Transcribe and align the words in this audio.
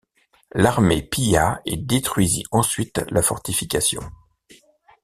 L'armée 0.55 1.03
pilla 1.03 1.61
et 1.63 1.77
détruisit 1.77 2.45
ensuite 2.51 2.99
la 3.11 3.21
fortification. 3.21 4.01